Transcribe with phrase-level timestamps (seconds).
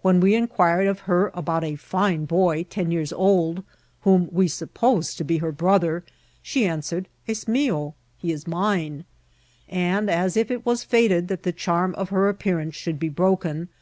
[0.00, 3.62] When we inquired of her about a fine boy ten years old,
[4.06, 6.02] w4iom we supposed to be her brother,
[6.40, 9.04] she answered, '^ es mio," he is mine;
[9.68, 13.36] and, as if it was fated that the charm of her appearance should be broken,
[13.38, 13.74] 76 INClDVlfTS OF TKATBL.